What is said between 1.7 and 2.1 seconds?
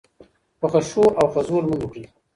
وکړئ